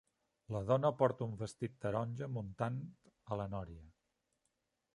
[0.53, 2.79] La dona porta un vestit taronja muntant
[3.37, 3.87] a la nòria.